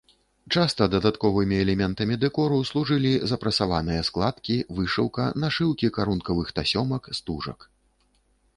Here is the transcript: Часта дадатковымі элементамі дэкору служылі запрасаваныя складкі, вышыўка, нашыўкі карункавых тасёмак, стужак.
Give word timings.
Часта 0.53 0.85
дадатковымі 0.93 1.57
элементамі 1.65 2.15
дэкору 2.23 2.57
служылі 2.69 3.11
запрасаваныя 3.33 4.01
складкі, 4.09 4.55
вышыўка, 4.79 5.29
нашыўкі 5.47 5.87
карункавых 5.99 6.47
тасёмак, 6.61 7.03
стужак. 7.19 7.59